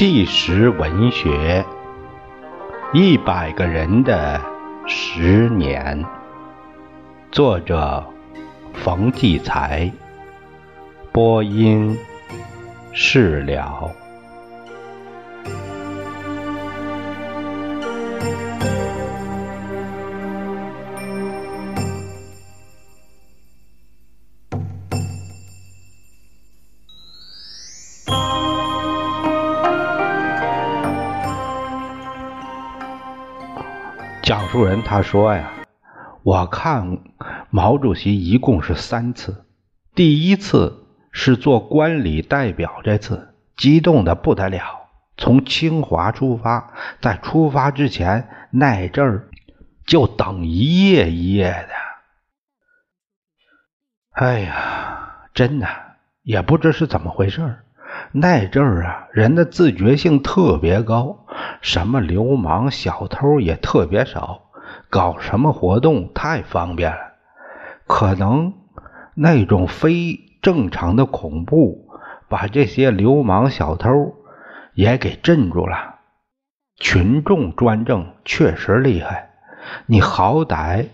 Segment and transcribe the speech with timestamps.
[0.00, 1.62] 纪实文学，
[2.94, 4.40] 一百个人的
[4.86, 6.02] 十年，
[7.30, 8.02] 作者
[8.72, 9.92] 冯骥才，
[11.12, 11.94] 播音
[12.94, 13.90] 释了。
[34.90, 35.52] 他说呀，
[36.24, 36.98] 我看
[37.48, 39.44] 毛主席一共是三次，
[39.94, 49.28] 第一次是做观礼代表，这次激动的不得了，从清华出发，在出发之前那阵儿
[49.86, 51.68] 就等一夜一夜的，
[54.10, 55.68] 哎呀，真的
[56.24, 57.60] 也不知是怎么回事
[58.10, 61.26] 那阵儿啊，人的自觉性特别高。
[61.60, 64.49] 什么流氓小偷也特别少，
[64.90, 66.98] 搞什么活动太方便了。
[67.86, 68.52] 可能
[69.14, 71.88] 那种非正常的恐怖，
[72.28, 74.14] 把这些流氓小偷
[74.74, 75.96] 也给镇住了。
[76.76, 79.30] 群众专政确实厉害，
[79.86, 80.86] 你好歹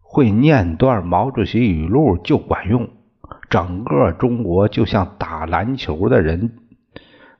[0.00, 2.88] 会念段毛主席语录就管用。
[3.50, 6.58] 整个中国就像打篮球的人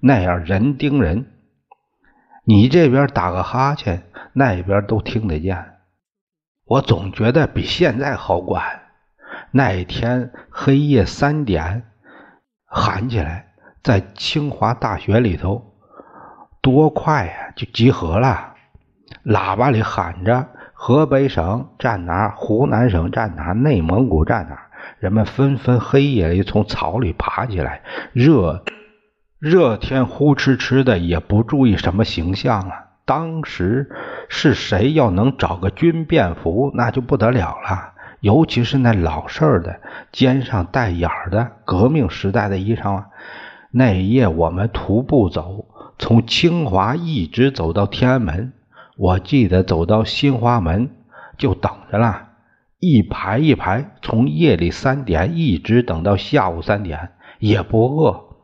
[0.01, 1.27] 那样，人盯人。
[2.45, 5.78] 你这边打个哈欠，那边都听得见。
[6.69, 8.63] 我总觉得比现在好管。
[9.51, 11.85] 那一天黑夜三点
[12.67, 13.53] 喊起来，
[13.83, 15.75] 在清华大学里头，
[16.61, 18.55] 多快呀，就集合了。
[19.25, 22.29] 喇叭里喊着：“河北省站哪？
[22.37, 23.53] 湖南省站哪？
[23.53, 24.67] 内蒙古站哪？”
[25.01, 27.83] 人们纷纷黑夜里从草里爬起来，
[28.13, 28.63] 热。
[29.39, 32.88] 热天呼哧哧的，也不注意什么形象了。
[33.09, 33.91] 当时
[34.29, 37.95] 是谁要能找个军便服，那就不得了了。
[38.21, 39.81] 尤其是那老式的、
[40.13, 43.07] 肩上带眼儿的革命时代的衣裳啊。
[43.71, 45.65] 那一夜我们徒步走，
[45.99, 48.53] 从清华一直走到天安门。
[48.99, 50.91] 我记得走到新华门
[51.39, 52.29] 就等着了，
[52.79, 58.37] 一排一排，从夜里三点一直等到下午三点，也不饿。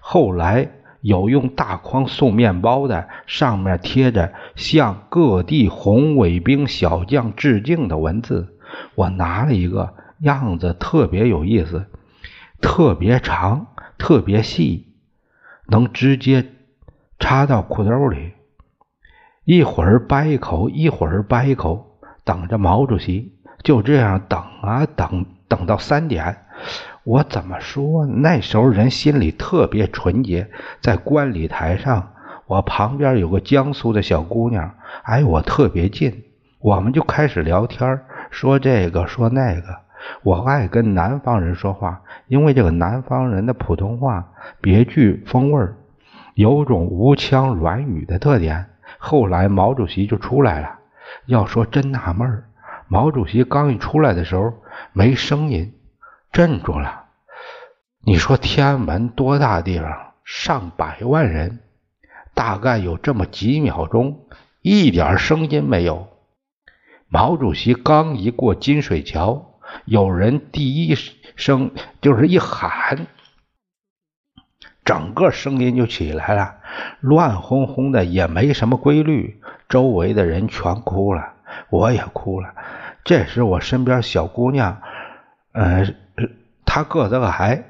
[0.00, 0.68] 后来
[1.00, 8.58] 有用大筐送面包的，上面贴着向各地红卫兵小将致敬的文字。
[8.94, 11.86] 我拿了一个，样子特别有意思，
[12.60, 13.68] 特别长，
[13.98, 14.94] 特别细，
[15.66, 16.46] 能直接
[17.18, 18.32] 插到裤兜里。
[19.44, 23.36] 一会儿掰一口，一会儿掰一口，等着毛主席。
[23.62, 26.46] 就这样等啊等，等到三点。
[27.04, 28.06] 我怎么说？
[28.06, 30.48] 那时候人心里特别纯洁。
[30.80, 32.12] 在观礼台上，
[32.46, 36.24] 我旁边有个江苏的小姑娘，挨我特别近，
[36.58, 38.00] 我们就开始聊天，
[38.30, 39.62] 说这个说那个。
[40.22, 45.66] 我爱跟南方人说话，因为这个南方人的普通话别具风味
[46.34, 48.66] 有种吴腔软语的特点。
[48.98, 50.78] 后来毛主席就出来了，
[51.26, 52.44] 要说真纳闷
[52.88, 54.52] 毛主席刚一出来的时候
[54.92, 55.72] 没声音。
[56.32, 57.06] 镇住了！
[58.02, 61.58] 你说天安门多大地方，上百万人，
[62.34, 64.26] 大概有这么几秒钟，
[64.62, 66.08] 一点声音没有。
[67.08, 70.94] 毛主席刚一过金水桥，有人第一
[71.34, 73.08] 声就是一喊，
[74.84, 76.58] 整个声音就起来了，
[77.00, 79.42] 乱哄哄的，也没什么规律。
[79.68, 81.34] 周围的人全哭了，
[81.70, 82.54] 我也哭了。
[83.02, 84.80] 这时我身边小姑娘，
[85.50, 85.84] 呃。
[86.72, 87.64] 他个子矮，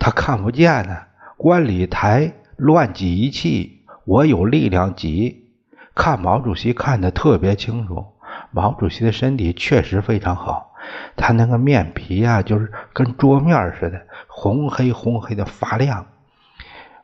[0.00, 0.96] 他看不见呢。
[1.36, 5.46] 观礼台乱挤一气，我有力量挤。
[5.94, 8.04] 看毛主席看得特别清楚。
[8.50, 10.72] 毛主席的身体确实非常好，
[11.14, 16.06] 他那个面皮啊，就是跟桌面似的，红黑红黑的发亮。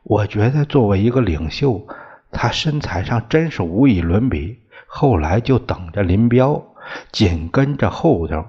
[0.03, 1.87] 我觉得作为一个领袖，
[2.33, 4.59] 他身材上真是无与伦比。
[4.87, 6.61] 后来就等着林彪，
[7.13, 8.43] 紧跟着后头，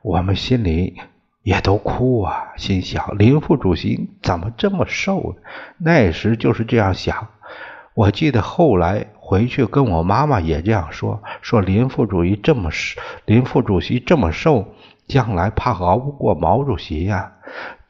[0.00, 0.98] 我们心里。
[1.42, 2.52] 也都哭啊！
[2.56, 5.42] 心想林副主席怎么这么瘦呢？
[5.78, 7.28] 那时就是这样想。
[7.94, 14.72] 我记得后来回去跟我妈妈也这样说：说林副主席这么瘦，林副主席这么瘦，
[15.06, 17.32] 将来怕熬不过毛主席呀。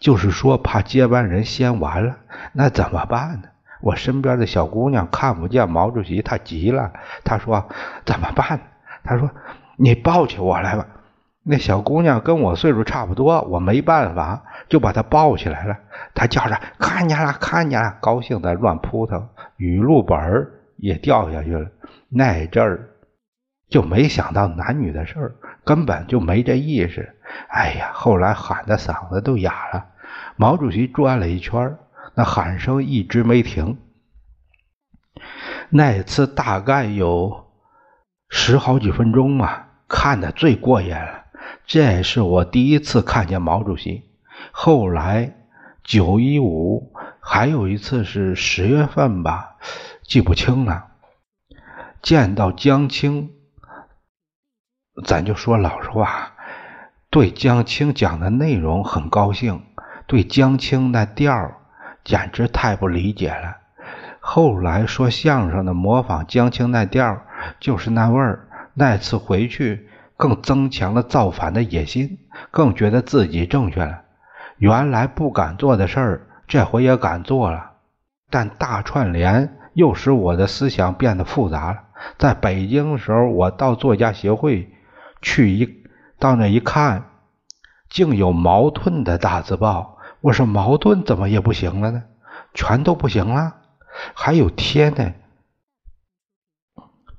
[0.00, 2.16] 就是说怕接班人先完了，
[2.52, 3.48] 那怎么办呢？
[3.81, 7.69] 我身边的小姑娘看不见毛主席，她急了，她说
[8.05, 8.58] 怎么办？
[9.05, 9.31] 她说
[9.76, 10.87] 你抱起我来吧。
[11.44, 15.76] 那小姑娘跟我岁数差不多，我没办法，就把她抱起来了。
[16.14, 19.28] 她叫着：“看见了，看见了！”高兴的乱扑腾。
[19.56, 21.68] 语录本也掉下去了。
[22.08, 22.90] 那阵儿
[23.68, 25.34] 就没想到男女的事儿，
[25.64, 27.16] 根本就没这意识。
[27.48, 29.86] 哎呀，后来喊的嗓子都哑了。
[30.36, 31.76] 毛主席转了一圈，
[32.14, 33.78] 那喊声一直没停。
[35.70, 37.46] 那次大概有
[38.28, 41.24] 十好几分钟嘛，看的最过瘾了。
[41.66, 44.10] 这是我第一次看见毛主席。
[44.50, 45.34] 后来
[45.82, 49.56] 九一五还有一次是十月份吧，
[50.02, 50.88] 记不清了。
[52.02, 53.30] 见到江青，
[55.04, 56.32] 咱就说老实话，
[57.10, 59.62] 对江青讲的内容很高兴，
[60.06, 61.52] 对江青那调
[62.04, 63.56] 简直太不理解了。
[64.20, 67.22] 后来说相声的模仿江青那调
[67.60, 68.48] 就是那味儿。
[68.74, 72.18] 那次回去更增强了造反的野心，
[72.50, 74.02] 更觉得自己正确了。
[74.58, 77.72] 原来不敢做的事儿，这回也敢做了。
[78.30, 81.80] 但大串联又使我的思想变得复杂了。
[82.18, 84.72] 在北京的时候，我到作家协会
[85.20, 85.84] 去一
[86.18, 87.04] 到那一看，
[87.90, 89.98] 竟有矛盾的大字报。
[90.20, 92.04] 我说矛盾怎么也不行了呢？
[92.54, 93.56] 全都不行了。
[94.14, 95.12] 还有天呢，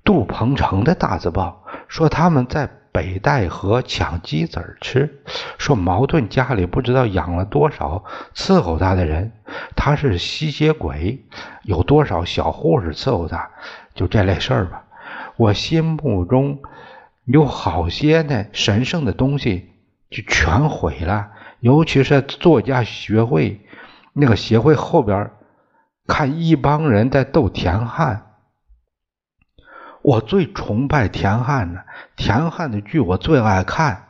[0.04, 5.24] 杜鹏程的大字报说他们在北戴河抢鸡子儿吃，
[5.58, 9.34] 说矛盾家里不知道养了多少伺候他的人，
[9.76, 11.26] 他是吸血鬼，
[11.64, 13.50] 有多少小护士伺候他，
[13.96, 14.86] 就这类事儿吧。
[15.36, 16.60] 我心目中
[17.26, 19.72] 有好些呢神圣的东西
[20.10, 23.60] 就全毁了，尤其是作家学会
[24.14, 25.32] 那个协会后边。
[26.06, 28.23] 看一帮人在斗田汉，
[30.04, 31.82] 我最崇拜田汉呢。
[32.16, 34.10] 田汉的剧我最爱看。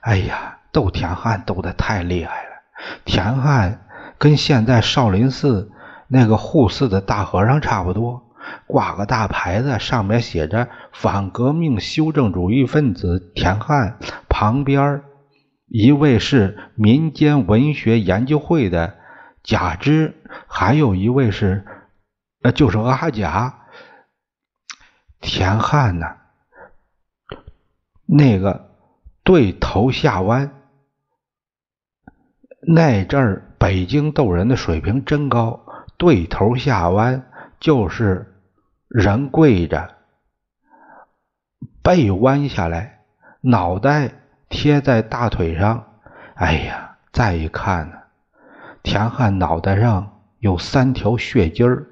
[0.00, 2.50] 哎呀，斗田汉斗的太厉害了。
[3.04, 3.84] 田汉
[4.18, 5.70] 跟现在少林寺
[6.08, 8.22] 那个护寺的大和尚差不多，
[8.66, 13.98] 挂个大牌子，上面写着“反革命修正主义分子田汉”，
[14.28, 15.02] 旁边
[15.66, 18.94] 一位是民间文学研究会的。
[19.42, 20.14] 贾芝，
[20.46, 21.64] 还有一位是，
[22.42, 23.61] 呃，就是阿甲，
[25.22, 26.16] 田汉呐，
[28.04, 28.68] 那个
[29.22, 30.50] 对头下弯，
[32.60, 35.64] 那阵儿北京斗人的水平真高，
[35.96, 37.30] 对头下弯
[37.60, 38.42] 就是
[38.88, 39.94] 人跪着，
[41.82, 43.04] 背弯下来，
[43.40, 44.12] 脑袋
[44.48, 45.86] 贴在大腿上，
[46.34, 47.96] 哎呀，再一看呢。
[48.82, 51.86] 田汉脑袋上有三条血筋儿，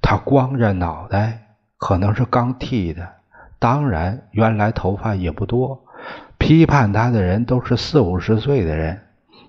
[0.00, 1.51] 他光着脑袋，
[1.82, 3.08] 可能是刚剃的。
[3.58, 5.84] 当然，原来头发也不多。
[6.38, 9.00] 批判他的人都是四五十岁的人，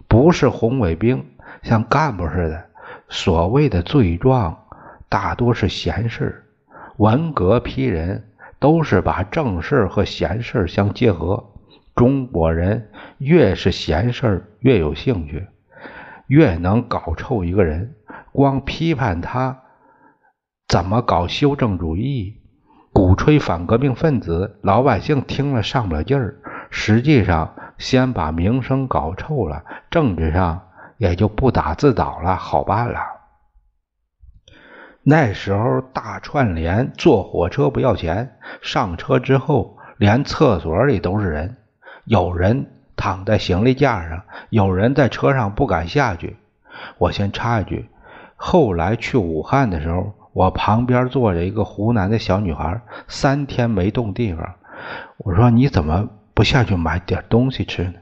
[0.07, 1.24] 不是红卫兵，
[1.62, 2.65] 像干部似的。
[3.07, 4.65] 所谓的罪状，
[5.09, 6.44] 大多是闲事。
[6.97, 8.24] 文革批人
[8.57, 11.51] 都是把正事和闲事相结合。
[11.95, 12.89] 中国人
[13.19, 15.45] 越是闲事越有兴趣。
[16.25, 17.94] 越能搞臭一个人，
[18.31, 19.59] 光批判他
[20.74, 22.42] 怎么搞修正主义，
[22.92, 26.38] 鼓吹反革命分子，老百姓听了上不了劲儿。
[26.72, 33.00] 实际上，先把名声搞臭了，政治上也就不打自倒了，好办了。
[35.03, 41.58] 那时候大串联，坐火车不要钱，上车之后连厕所里都是人，
[42.06, 42.72] 有人。
[42.96, 46.38] 躺在行李架上，有人在车上不敢下去。
[46.98, 47.89] 我先插一句，
[48.36, 54.56] 后来去武汉的时候，我旁边坐着一个湖南的小女孩，三天没动地方。
[55.18, 57.94] 我说你怎么不下去买点东西吃呢？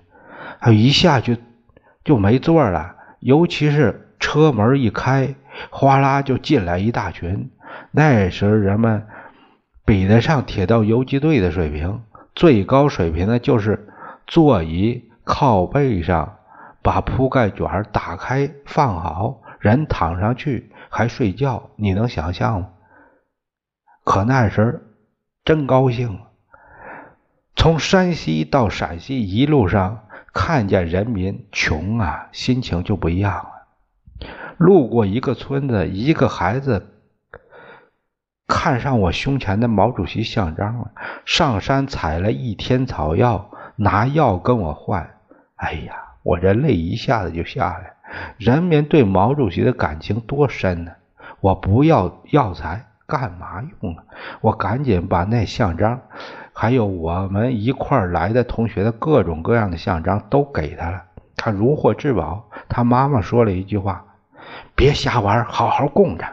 [0.60, 1.38] 她一下去
[2.04, 5.36] 就没座了，尤其是车门一开，
[5.70, 7.52] 哗啦就进来一大群。
[7.92, 9.06] 那时候人们
[9.86, 12.02] 比得上铁道游击队的水平，
[12.34, 13.88] 最高水平的就是。
[14.28, 16.38] 座椅靠背上，
[16.82, 22.69] 把铺盖卷打开放好，人躺上去还睡觉，你能想象吗？
[24.03, 24.93] 可那时
[25.45, 26.19] 真高兴，
[27.55, 34.27] 从山西到陕西一路上看见人民穷啊，心情就不一样了。
[34.57, 36.93] 路过一个村子，一个孩子
[38.45, 40.91] 看上我胸前的毛主席像章了，
[41.25, 43.50] 上山采了一天草药。
[43.77, 45.17] 拿药跟我换，
[45.55, 47.95] 哎呀，我这泪一下子就下来。
[48.38, 50.91] 人民对毛主席的感情多深呢？
[51.39, 54.03] 我不要药材干嘛用啊？
[54.41, 56.01] 我赶紧把那像章，
[56.53, 61.03] 还有我们一块来的同学的各种各样的像章都给他了。
[61.36, 62.50] 他如获至宝。
[62.70, 64.06] 他妈妈说了一句话
[64.75, 66.25] ：“别瞎玩，好好供着。”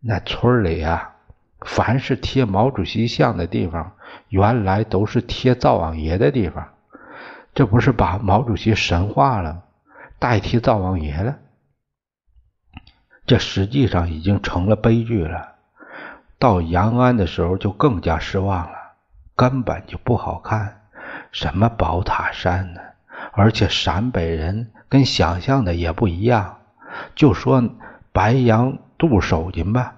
[0.00, 1.14] 那村里啊，
[1.60, 3.92] 凡是贴毛主席像的地方，
[4.28, 6.68] 原来都是贴灶王爷的地方。
[7.54, 9.62] 这不是把毛主席神化了，
[10.22, 11.38] 代替灶王爷了？
[13.26, 15.54] 这实际上已经成了悲剧了。
[16.38, 18.76] 到延安的时候就更加失望了，
[19.34, 20.82] 根本就不好看。
[21.32, 22.80] 什么宝塔山呢？
[23.32, 26.58] 而且陕北人跟想象的也不一样。
[27.16, 27.60] 就说
[28.12, 29.96] 白杨杜手巾吧，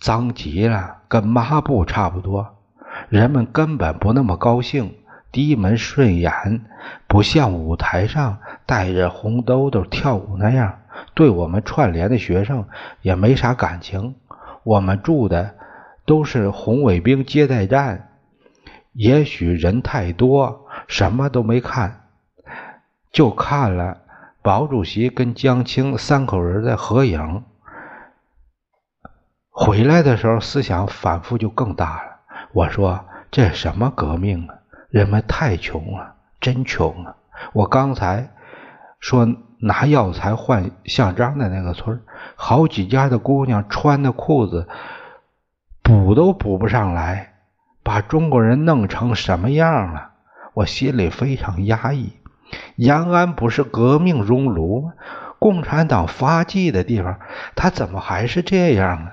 [0.00, 2.56] 脏极了，跟抹布差不多。
[3.10, 4.96] 人们根本不那么高兴，
[5.30, 6.64] 低门顺眼，
[7.06, 10.80] 不像舞台上带着红兜兜跳舞那样。
[11.14, 12.68] 对我们串联的学生
[13.00, 14.16] 也没啥感情。
[14.62, 15.54] 我们住的
[16.04, 18.10] 都是红卫兵接待站，
[18.92, 22.08] 也许人太多，什么都没看，
[23.10, 24.02] 就看了。
[24.42, 27.44] 毛主席跟江青三口人的合影，
[29.50, 32.20] 回来的时候思想反复就更大了。
[32.52, 34.54] 我说这什么革命啊？
[34.88, 37.16] 人们太穷了，真穷啊！
[37.52, 38.30] 我刚才
[39.00, 39.28] 说
[39.60, 42.02] 拿药材换项章的那个村，
[42.36, 44.68] 好几家的姑娘穿的裤子
[45.82, 47.34] 补都补不上来，
[47.82, 50.10] 把中国人弄成什么样了？
[50.54, 52.12] 我心里非常压抑。
[52.76, 54.94] 延安不是革命熔炉吗？
[55.38, 57.18] 共产党发迹的地方，
[57.54, 59.10] 他怎么还是这样呢？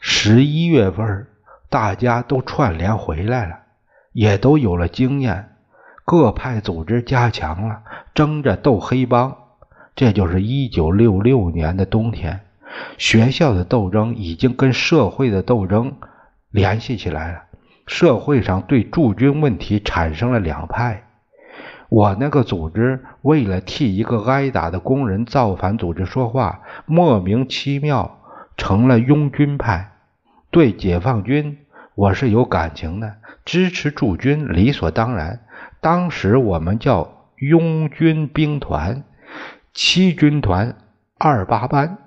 [0.00, 1.26] 十一月份，
[1.68, 3.58] 大家都串联回来了，
[4.12, 5.56] 也都有了经验，
[6.04, 7.82] 各派组织加强了，
[8.16, 9.36] 争着斗黑帮。
[9.94, 12.40] 这就是一九六六年的冬天，
[12.98, 15.94] 学校的斗争已经跟社会的斗争
[16.50, 17.42] 联系起来了。
[17.86, 21.04] 社会上对驻军问题产生了两派。
[21.88, 28.18] 我那个组织为了替一个挨打的工人造反组织说话，莫名其妙
[28.56, 29.92] 成了拥军派。
[30.50, 31.58] 对解放军，
[31.94, 35.40] 我是有感情的，支持驻军理所当然。
[35.80, 39.04] 当时我们叫拥军兵团，
[39.72, 40.76] 七军团
[41.18, 41.98] 二八班。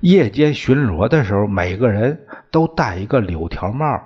[0.00, 4.02] 夜间巡逻的时候，每个人都戴一个柳条帽，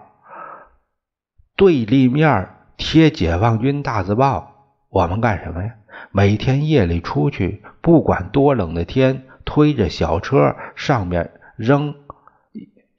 [1.57, 2.50] 对立面。
[2.76, 5.75] 贴解放军大字报，我们干什么呀？
[6.11, 11.95] 每天夜里出去，不管多冷的天，推着小车，上面扔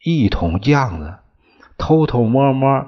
[0.01, 1.15] 一桶酱子，
[1.77, 2.88] 偷偷摸摸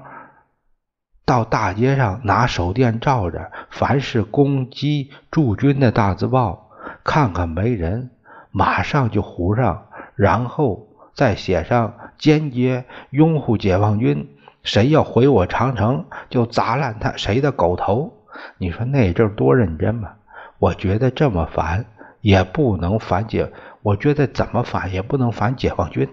[1.27, 6.69] 到大街上拿手电照着，凡是攻击驻军的大字报，
[7.03, 8.11] 看看没人，
[8.49, 14.29] 马上就糊上，然后再写上坚决拥护解放军。
[14.63, 18.13] 谁要毁我长城，就砸烂他谁的狗头。
[18.57, 20.11] 你说那阵多认真吗？
[20.59, 21.87] 我觉得这么反
[22.21, 26.07] 也不能反解，我觉得怎么反也不能反解放军。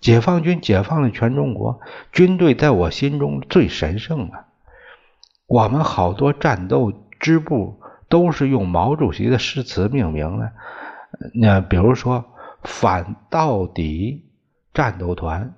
[0.00, 1.80] 解放军解放了全中国，
[2.10, 4.46] 军队在我心中最神圣了。
[5.46, 10.52] 我们好多战斗支部都是用毛主席的诗词命名的，
[11.34, 12.24] 那比如说
[12.62, 14.30] 反到底
[14.72, 15.54] 战斗团。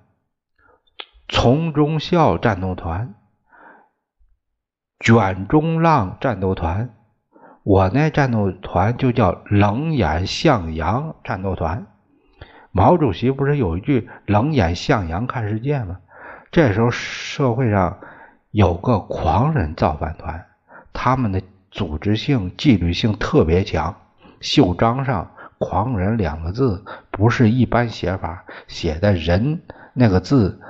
[1.28, 3.14] 从中校战斗团、
[5.00, 6.94] 卷中浪战斗团，
[7.62, 11.86] 我那战斗团就叫冷眼向阳战斗团。
[12.72, 15.98] 毛主席不是有一句“冷眼向阳看世界”吗？
[16.50, 17.98] 这时候社会上
[18.50, 20.46] 有个狂人造反团，
[20.92, 23.94] 他们的组织性、纪律性特别强。
[24.40, 29.60] 袖章上“狂人”两个字不是一般写法，写的人
[29.92, 30.60] 那个字。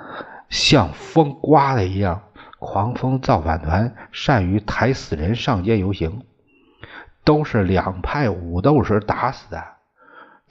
[0.48, 2.20] 像风刮的一样，
[2.58, 6.22] 狂风造反团善于抬死人上街游行，
[7.24, 9.64] 都是两派武斗时打死的。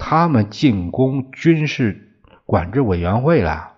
[0.03, 2.17] 他们进攻军事
[2.48, 3.74] 管制委员会了。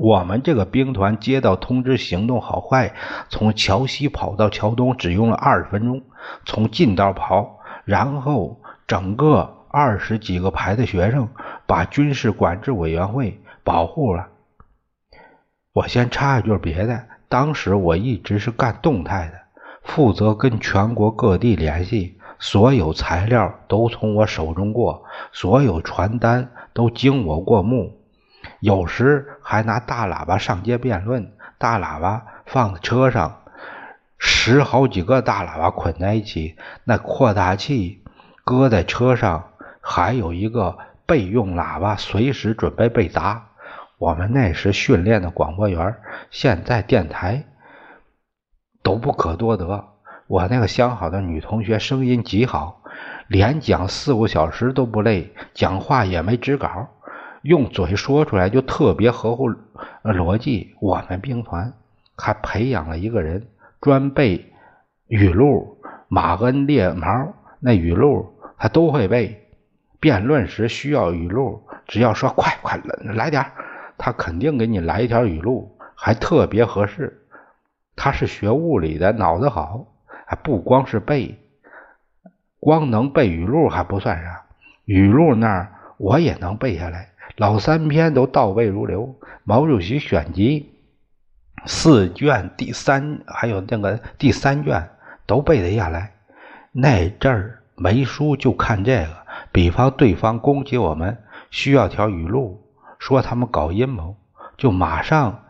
[0.00, 2.94] 我们这个兵团接到通知，行动好坏，
[3.28, 6.04] 从桥西跑到桥东只用了二十分钟，
[6.44, 11.28] 从近道跑，然后整个二十几个排的学生
[11.66, 14.28] 把军事管制委员会保护了。
[15.72, 19.40] 我先插一句别的，当时我一直是干动态的，
[19.82, 27.98] 负责跟全国各地联系，所有材料都从我手中过，所有传单都经我过目，
[28.60, 33.42] 有时还拿大喇叭上街辩论，大喇叭放在车上，
[34.18, 38.04] 十好几个大喇叭捆在一起，那扩大器
[38.44, 43.48] 搁在车上，还有一个备用喇叭，随时准备被砸。
[43.98, 45.96] 我们那时训练的广播员，
[46.30, 47.46] 现在电台
[48.82, 49.95] 都不可多得。
[50.28, 52.82] 我那个相好的女同学声音极好，
[53.28, 56.88] 连讲四五小时都不累，讲话也没纸稿，
[57.42, 59.52] 用嘴说出来就特别合乎
[60.02, 60.74] 逻辑。
[60.80, 61.72] 我们兵团
[62.16, 63.46] 还培养了一个人，
[63.80, 64.52] 专背
[65.06, 65.78] 语录，
[66.08, 69.42] 马恩列毛那语录他都会背。
[70.00, 72.80] 辩论时需要语录，只要说快快
[73.14, 73.44] 来点
[73.96, 77.22] 他肯定给你来一条语录，还特别合适。
[77.94, 79.86] 他是学物理的，脑子好，
[80.26, 81.38] 还不光是背。
[82.60, 84.44] 光能背语录还不算啥，
[84.84, 89.14] 语录那儿我也能背下来，老三篇都倒背如流。
[89.44, 90.74] 毛主席选集
[91.64, 94.90] 四卷第三，还有那个第三卷
[95.26, 96.12] 都背得下来。
[96.72, 99.16] 那阵儿没书就看这个，
[99.52, 101.16] 比方对方攻击我们，
[101.50, 102.60] 需要条语录，
[102.98, 104.16] 说他们搞阴谋，
[104.56, 105.44] 就马上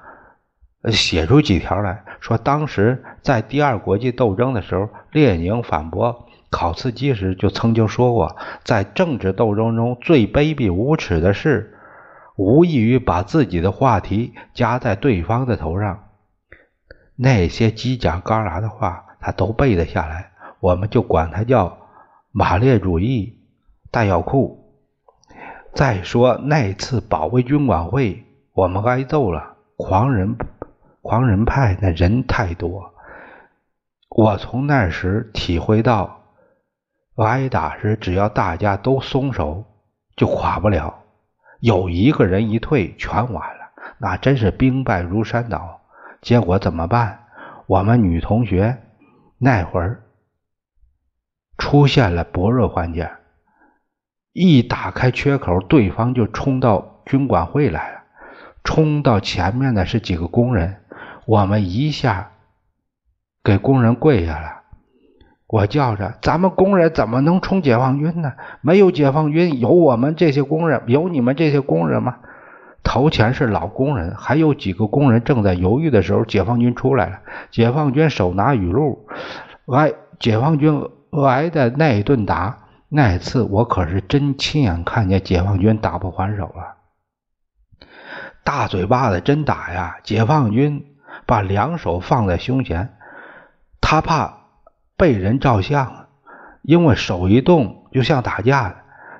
[0.93, 2.39] 写出几条来说。
[2.39, 6.27] 当时在第二国际斗争的时候，列宁反驳。
[6.49, 11.75] 考茨基时就曾经说过，在政治斗争中最卑鄙无耻的事，
[12.37, 16.05] 无异于把自己的话题加在对方的头上。
[17.17, 21.79] 那些犄角旮旯的话，他都背得下来，我们就管他叫
[22.31, 23.39] 马列主义
[23.91, 24.73] 弹药库。
[25.75, 28.25] 再说那次保卫军管会，
[28.55, 30.37] 我们挨揍了，狂人
[31.07, 32.93] 狂人派那人太多，
[34.09, 36.21] 我从那时体会到。
[37.15, 39.65] 挨打时，只要大家都松手，
[40.17, 41.05] 就垮不了。
[41.61, 45.81] 有一个人一退，全完了，那真是兵败如山倒。
[46.21, 47.27] 结果怎么办？
[47.69, 48.77] 我们女同学
[49.39, 50.03] 那会儿
[51.57, 53.09] 出现了薄弱环节，
[54.33, 58.01] 一打开缺口，对方就冲到军管会来了。
[58.65, 60.83] 冲到前面的是几个工人，
[61.27, 62.31] 我们一下
[63.45, 64.63] 给工人跪下了。
[65.49, 68.33] 我叫着：“咱们工人怎么能冲解放军呢？
[68.63, 72.17] 没有解放军，有我们这些工人，有你们这些工人吗？”
[72.83, 77.21] 头前是老工人，还有几个工人正在犹豫的时候，解放军出来了。
[77.51, 79.07] 解放军手拿雨露，
[79.67, 82.59] 挨解放军挨的那一顿打，
[82.89, 86.79] 那次我可是真亲眼看见解放军打不还手啊！
[88.45, 89.97] 大嘴巴子真打呀！
[90.05, 90.85] 解放军
[91.27, 92.97] 把两手放在胸前，
[93.81, 94.47] 他怕。
[94.99, 96.07] 被人照相，
[96.63, 98.77] 因为手一动就像打架的，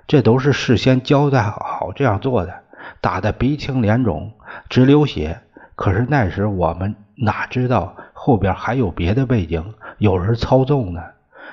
[0.07, 2.63] 这都是事先交代好这样做的，
[3.03, 4.33] 打得鼻青脸肿，
[4.71, 5.39] 直流血。
[5.75, 11.03] 可是那时我们哪知道后边还有别的背景，有人操纵呢？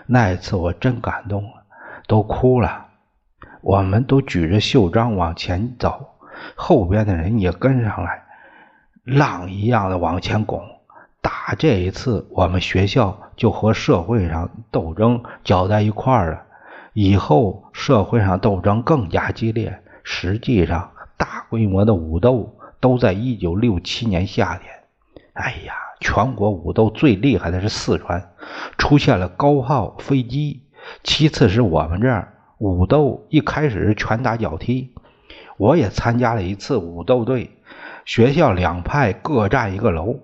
[0.05, 1.63] 那一次我真感动了，
[2.07, 2.85] 都哭了。
[3.59, 6.15] 我们都举着袖章往前走，
[6.55, 8.22] 后边的人也跟上来，
[9.03, 10.61] 浪一样的往前拱。
[11.21, 16.41] 打这一次，我们学校就和社会上斗争搅在一块儿了。
[16.93, 19.81] 以后社会上斗争更加激烈。
[20.03, 24.71] 实际上，大规模的武斗都在一九六七年夏天。
[25.33, 28.31] 哎呀，全国武斗最厉害的是四川，
[28.77, 30.61] 出现了高炮、飞机。
[31.03, 34.92] 其次是我们这儿武斗一开始是拳打脚踢。
[35.57, 37.51] 我也参加了一次武斗队，
[38.05, 40.19] 学校两派各占一个楼。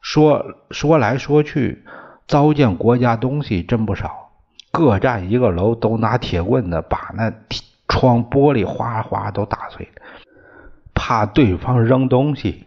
[0.00, 1.84] 说说来说去，
[2.26, 4.30] 糟践国家东西真不少。
[4.70, 7.32] 各占一个楼，都拿铁棍子把那
[7.88, 10.02] 窗玻璃哗哗都打碎了。
[10.94, 12.66] 怕对方扔东西，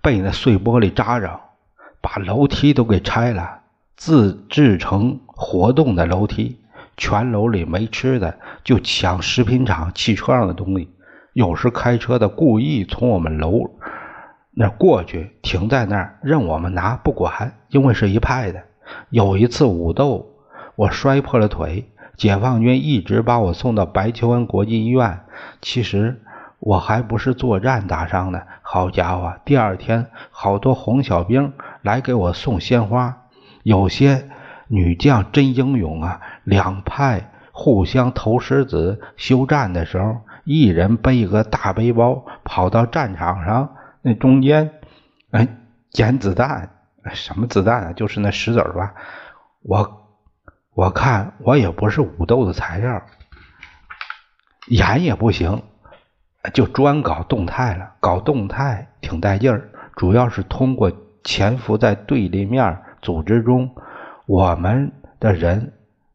[0.00, 1.40] 被那碎玻璃扎着，
[2.00, 3.60] 把楼梯都给拆了，
[3.96, 6.60] 自制成活动的楼梯。
[6.96, 10.88] 全楼里没吃的，就抢食品厂、汽车上的东西。
[11.36, 13.72] 有时开车的故意从我们楼。
[14.52, 18.62] 那过去停在那儿，任我们拿不管，因为是一派的。
[19.10, 20.30] 有一次武斗，
[20.76, 25.20] 我摔破了腿，解放军一直把我送到白求恩国际医院。
[25.60, 26.22] 其实
[26.58, 28.46] 我还不是作战打伤的。
[28.62, 33.24] 好家伙，第二天好多红小兵来给我送鲜花，
[33.62, 34.30] 有些
[34.68, 36.22] 女将真英勇啊！
[36.44, 40.16] 两派互相投石子，休战的时候，
[40.46, 43.74] 一人背一个大背包，跑到战场上。
[44.00, 44.74] 那中间，
[45.32, 45.58] 哎，
[45.90, 46.70] 捡子弹，
[47.12, 47.92] 什么子弹啊？
[47.92, 48.94] 就是那石子儿吧。
[49.62, 50.08] 我
[50.72, 53.02] 我看我也不是武斗的材料，
[54.68, 55.64] 演也不行，
[56.54, 57.94] 就专搞动态了。
[57.98, 60.92] 搞动态挺带劲儿，主要是通过
[61.24, 63.74] 潜伏在对立面组织中，
[64.26, 65.72] 我们的人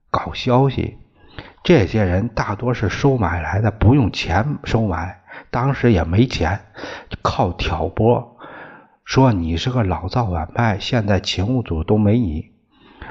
[0.10, 0.98] 搞消息。
[1.64, 5.22] 这些人大多是收买来的，不用钱收买。
[5.50, 6.60] 当时也没钱，
[7.22, 8.38] 靠挑拨，
[9.06, 12.52] 说你是个老造反派，现在勤务组都没你。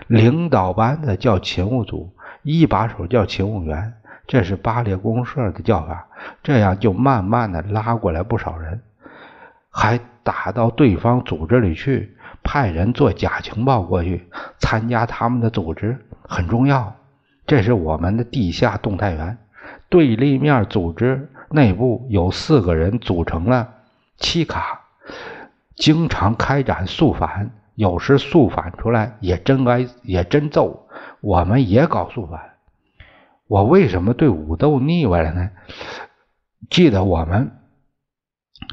[0.07, 3.95] 领导班子叫勤务组，一把手叫勤务员，
[4.27, 6.09] 这是八列公社的叫法。
[6.43, 8.83] 这样就慢慢的拉过来不少人，
[9.71, 16.97] 还打到对方组织里去，派人做假情报过去参加他们的组织，很重要。
[17.51, 19.37] 这是我们的地下动态员。
[19.89, 23.75] 对立面组织内部有四个人组成了
[24.19, 24.83] 七卡，
[25.75, 30.87] 经常开展肃反，有时肃反出来也真挨也真揍。
[31.21, 32.41] 我们也搞肃反。
[33.49, 35.51] 我为什么对武斗腻歪了呢？
[36.71, 37.51] 记得我们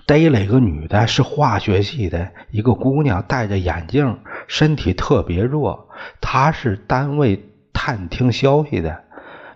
[0.06, 5.90] 逮了一个女的，是化学系的一个姑娘，戴着眼镜，身体特别弱。
[6.22, 7.44] 她是单位
[7.78, 9.04] 探听消息的。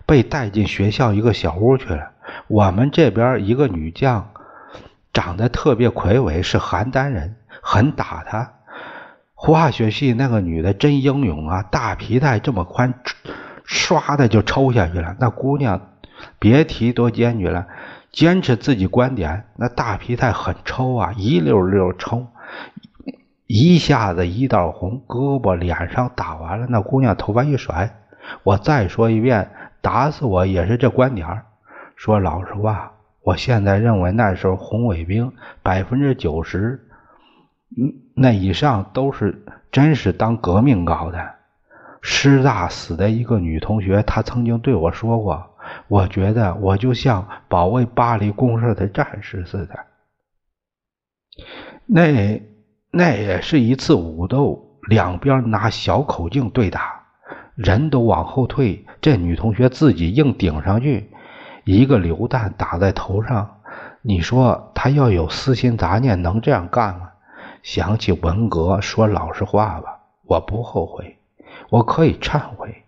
[0.04, 2.10] 被带进学校一个小屋去了。
[2.46, 4.30] 我们这边一个女将，
[5.12, 8.52] 长得特别魁伟，是邯郸人，很打她。
[9.34, 12.94] 化学系那个女的真英勇啊，大皮带这么宽，
[13.66, 15.16] 唰的就抽下去了。
[15.18, 15.80] 那姑娘
[16.38, 17.66] 别提多坚决了，
[18.10, 19.44] 坚持自己观点。
[19.56, 22.26] 那大皮带很抽啊，一溜溜抽，
[23.46, 27.98] 一下子一道红，胳膊脸上打完了，那姑娘头发一甩。
[28.42, 29.50] 我再说一遍。
[29.80, 31.42] 打死我也是这观点
[31.96, 36.86] 说老实话，我现在认为那时候红卫兵百分之九十，
[38.14, 41.34] 那以上都是真是当革命搞的。
[42.00, 45.56] 师大死的一个女同学，她曾经对我说过，
[45.88, 49.74] 我觉得我就像保卫巴黎公社的战士似的。
[51.86, 52.40] 那
[52.92, 57.01] 那也是一次武斗，两边拿小口径对打。
[57.54, 61.10] 人都往后退，这女同学自己硬顶上去，
[61.64, 63.60] 一个榴弹打在头上。
[64.00, 67.10] 你说她要有私心杂念，能这样干吗？
[67.62, 71.18] 想起文革，说老实话吧，我不后悔，
[71.70, 72.82] 我可以忏悔，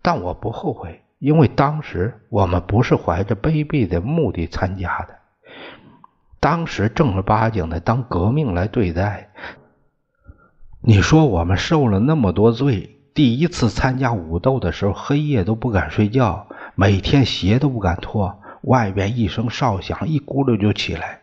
[0.00, 5.18] 但我不后悔，因为当时我们不是怀着卑鄙的目的参加的，
[6.40, 9.30] 当时正儿八经的当革命来对待。
[10.84, 21.20] 你说我们受了那么多罪，第一次参加武斗的时候，黑夜都不敢睡觉，每天鞋都不敢脱，外边一声哨响，一咕噜就起来，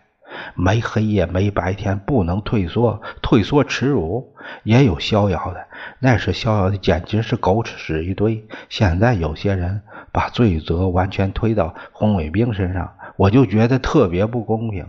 [0.55, 4.33] 没黑夜没白天，不能退缩，退缩耻辱。
[4.63, 5.67] 也有逍遥的，
[5.99, 8.47] 那是逍遥的，简直是狗屎一堆。
[8.69, 9.81] 现在有些人
[10.13, 14.87] 把罪责完全推到红卫兵身上，我就觉得特别不公平。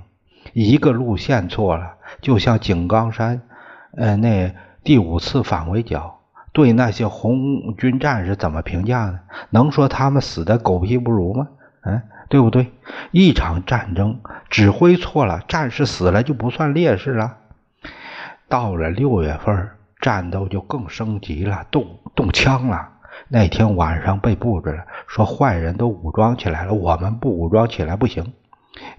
[0.53, 3.43] 一个路线错了，就像井冈山。
[3.97, 6.21] 呃，那第五次反围剿，
[6.53, 9.21] 对那些红军战士怎么评价呢？
[9.51, 11.49] 能说他们死的狗屁不如吗？
[11.83, 12.73] 嗯，对不对？
[13.11, 17.37] 一场战争指挥错了，战士死了就不算烈士了。
[18.49, 22.89] 到了六月份，战斗就更升级了，动动枪了。
[23.29, 28.33] 那天晚上被布置了，说坏人都武装起来了，我们不武装起来不行。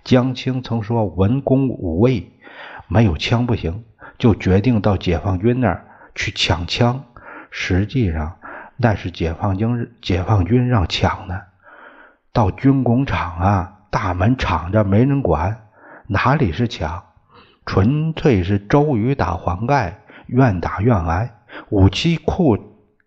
[0.03, 2.31] 江青曾说文攻武卫，
[2.87, 3.83] 没有枪不行。
[4.21, 7.05] 就决定到解放军那儿去抢枪，
[7.49, 8.37] 实际上
[8.77, 11.41] 那是解放军解放军让抢的。
[12.31, 15.61] 到军工厂啊，大门敞着没人管，
[16.05, 17.03] 哪里是抢？
[17.65, 21.31] 纯粹是周瑜打黄盖，愿打愿挨。
[21.69, 22.55] 武器库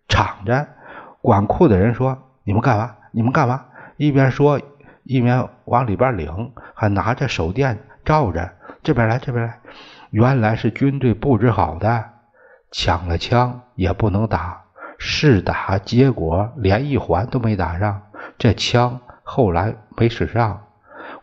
[0.09, 0.67] 敞着，
[1.21, 2.93] 管库的人说：“你们干嘛？
[3.11, 3.63] 你们干嘛？”
[3.95, 4.59] 一边说
[5.03, 8.51] 一边往里边领，还拿着手电照着
[8.83, 9.59] ：“这边来，这边来。”
[10.15, 12.05] 原来是军队布置好的，
[12.71, 14.63] 抢了枪也不能打，
[14.97, 18.01] 试打结果连一环都没打上，
[18.37, 20.61] 这枪后来没使上。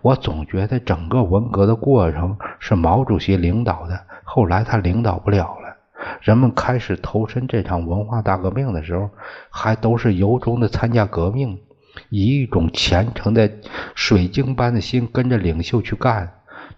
[0.03, 5.75] 我总觉得整个文革的过程是毛主席领导的，后来他领导不了了。
[6.21, 9.09] 人们开始投身这场文化大革命的时候，
[9.49, 11.59] 还都是由衷的参加革命，
[12.11, 13.51] 以一种虔诚的
[13.95, 16.31] 水晶般的心跟着领袖去干。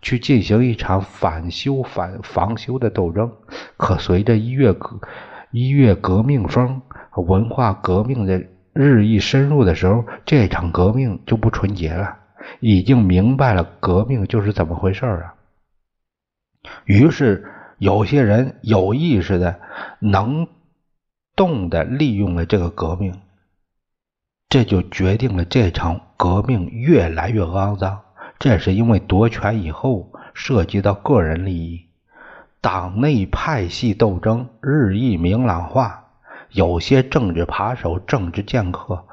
[0.04, 3.32] 去进行一场反修反防修的斗争，
[3.78, 5.00] 可随着一月革
[5.50, 6.82] 一月革命风
[7.16, 12.18] 文化革命的日益深入的时候，这场革命就不纯洁了。
[12.60, 15.34] 已经明白了革命就是怎么回事啊。
[16.84, 19.58] 于是有些人有意识的、
[20.00, 20.46] 能
[21.34, 23.22] 动的利用了这个革命，
[24.50, 28.03] 这就决定了这场革命越来越肮脏。
[28.44, 31.86] 这是因为夺权以后涉及到个人利益，
[32.60, 36.08] 党内派系斗争日益明朗化，
[36.50, 39.06] 有些政治扒手、政治剑客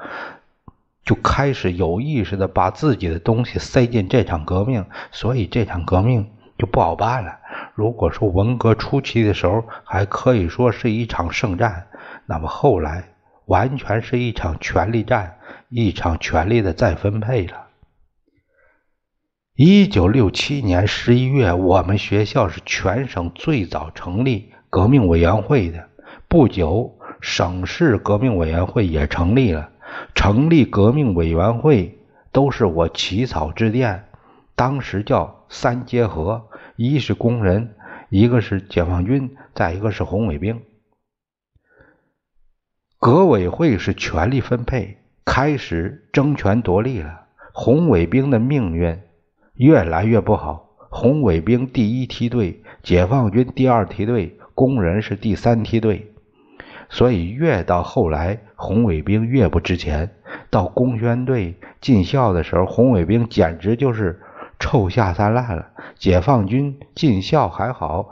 [1.02, 7.38] 就开始有意识的把自己的东西塞进这场革命，所以这场革命就不好办了。
[7.74, 11.86] 如果说文革初期的时候还可以说是一场圣战，
[12.26, 13.08] 那么后来
[13.46, 15.38] 完全是一场权力战，
[15.70, 17.68] 一场权力的再分配了。
[19.64, 25.88] 一九六七年十一月，我们学校是全省最早成立革命委员会的。
[26.26, 29.70] 不久，省市革命委员会也成立了。
[30.16, 31.96] 成立革命委员会
[32.32, 34.08] 都是我起草致电，
[34.56, 37.76] 当时叫三结合：一是工人，
[38.08, 40.60] 一个是解放军，再一个是红卫兵。
[42.98, 47.26] 革委会是权力分配，开始争权夺利了。
[47.52, 48.98] 红卫兵的命运。
[49.56, 56.10] 越来越不好，红卫兵第一梯队，解放军第二梯队，工人是第三梯队。
[56.88, 60.10] 所以越到后来，红卫兵越不值钱。
[60.50, 64.20] 到工宣队进校的时候，红卫兵简直就是
[64.58, 65.68] 臭下三滥了。
[65.96, 68.08] 解放军进校还好，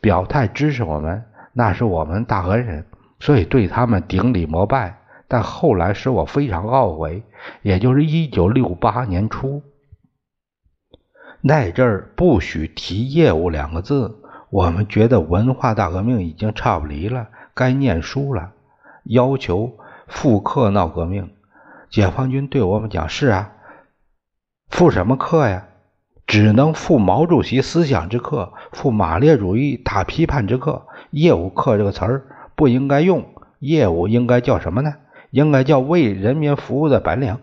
[0.00, 1.24] 表态支持我们，
[1.54, 2.84] 那是我们大恩人，
[3.18, 4.98] 所以对他们顶礼膜拜。
[5.26, 7.22] 但后来使我非常懊悔，
[7.62, 9.62] 也就是一九六八年初。
[11.44, 18.52] 那阵儿不许提业务两个字，我们觉得文化大革命已经差不离了，该念书了，
[19.02, 19.76] 要求
[20.06, 21.30] 复课闹革命。
[21.90, 23.54] 解放军对我们讲：“是啊，
[24.68, 25.66] 复什么课呀？
[26.28, 30.86] 只能复毛主席思想之课，复马列主义大批判之课。
[31.10, 32.24] 业务课这个词儿
[32.54, 33.26] 不应该用，
[33.58, 34.94] 业务应该叫什么呢？
[35.30, 37.36] 应该叫为人民服务的本领。”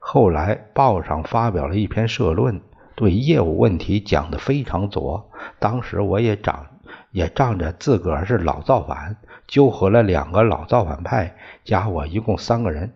[0.00, 2.60] 后来报上发表了一篇社论。
[3.00, 6.66] 对业务问题讲得非常左，当时我也仗
[7.12, 9.16] 也仗着自个儿是老造反，
[9.48, 11.34] 纠合了两个老造反派，
[11.64, 12.92] 加我一共三个人，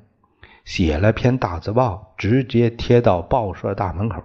[0.66, 4.22] 写了篇大字报，直接贴到报社大门口，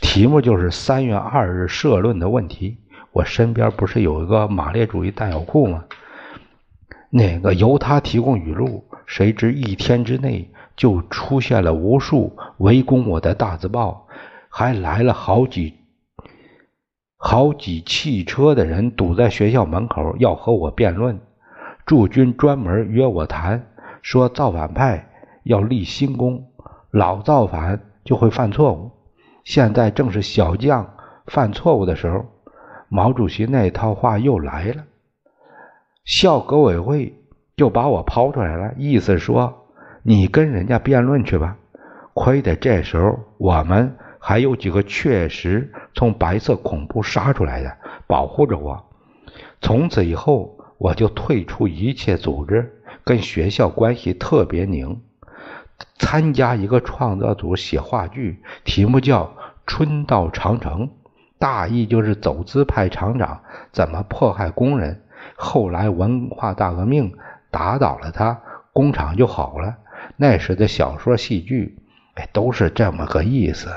[0.00, 2.78] 题目就是三月二日社论的问题。
[3.12, 5.84] 我身边不是有一个马列主义弹药库吗？
[7.10, 14.06] 那个由他提供语录，谁知一天之内就出现了无数围攻我的大字报。
[14.52, 15.74] 还来了好几
[17.16, 21.20] 好几汽车的人堵在学校门口，要和我辩论。
[21.86, 23.68] 驻军专门约我谈，
[24.02, 25.08] 说造反派
[25.44, 26.50] 要立新功，
[26.90, 28.90] 老造反就会犯错误。
[29.44, 30.94] 现在正是小将
[31.26, 32.26] 犯错误的时候。
[32.88, 34.84] 毛主席那套话又来了，
[36.04, 37.14] 校革委会
[37.56, 39.68] 就把我抛出来了，意思说
[40.02, 41.56] 你跟人家辩论去吧。
[42.14, 43.96] 亏得这时候我们。
[44.22, 48.86] 还有几个确实从白色恐怖杀出来的，保护着我。
[49.62, 55.00] 从此以后，我就退出一切组织，跟学校关系特别拧。
[55.98, 59.24] 参加一个创作组写话剧，题目叫
[59.66, 60.88] 《春到长城》，
[61.38, 63.40] 大意就是走资派厂长
[63.72, 65.02] 怎么迫害工人，
[65.36, 67.14] 后来文化大革命
[67.50, 68.42] 打倒了他，
[68.74, 69.78] 工厂就好了。
[70.16, 71.78] 那时的小说、戏剧，
[72.14, 73.70] 哎，都是这么个意思。